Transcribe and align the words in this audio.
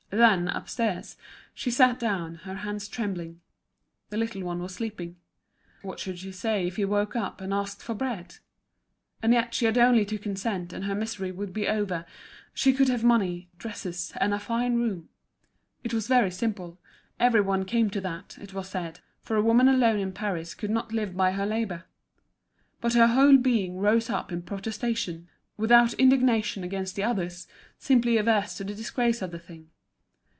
Then, 0.13 0.49
upstairs, 0.49 1.15
she 1.53 1.71
sat 1.71 1.97
down, 1.97 2.35
her 2.43 2.53
hands 2.55 2.89
trembling. 2.89 3.39
The 4.09 4.17
little 4.17 4.43
one 4.43 4.61
was 4.61 4.73
sleeping. 4.75 5.15
What 5.83 5.99
should 6.01 6.19
she 6.19 6.33
say 6.33 6.67
if 6.67 6.75
he 6.75 6.83
woke 6.83 7.15
up 7.15 7.39
and 7.39 7.53
asked 7.53 7.81
for 7.81 7.95
bread? 7.95 8.35
And 9.23 9.31
yet 9.31 9.53
she 9.53 9.63
had 9.63 9.77
only 9.77 10.03
to 10.07 10.17
consent 10.17 10.73
and 10.73 10.83
her 10.83 10.95
misery 10.95 11.31
would 11.31 11.53
be 11.53 11.65
over, 11.65 12.05
she 12.53 12.73
could 12.73 12.89
have 12.89 13.05
money, 13.05 13.47
dresses, 13.57 14.11
and 14.17 14.33
a 14.33 14.39
fine 14.39 14.75
room. 14.75 15.07
It 15.81 15.93
was 15.93 16.07
very 16.09 16.29
simple, 16.29 16.77
every 17.17 17.41
one 17.41 17.63
came 17.63 17.89
to 17.91 18.01
that, 18.01 18.37
it 18.41 18.53
was 18.53 18.67
said; 18.67 18.99
for 19.21 19.37
a 19.37 19.41
woman 19.41 19.69
alone 19.69 19.99
in 19.99 20.11
Paris 20.11 20.53
could 20.53 20.71
not 20.71 20.91
live 20.91 21.15
by 21.15 21.31
her 21.31 21.45
labour. 21.45 21.85
But 22.81 22.95
her 22.95 23.07
whole 23.07 23.37
being 23.37 23.77
rose 23.77 24.09
up 24.09 24.29
in 24.29 24.41
protestation, 24.41 25.29
without 25.55 25.93
indignation 25.93 26.65
against 26.65 26.97
the 26.97 27.03
others, 27.05 27.47
simply 27.79 28.17
averse 28.17 28.55
to 28.57 28.65
the 28.65 28.75
disgrace 28.75 29.21
of 29.21 29.31
the 29.31 29.39
thing. 29.39 29.69